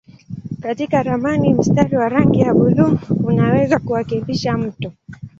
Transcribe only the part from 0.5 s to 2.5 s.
Katika ramani mstari wa rangi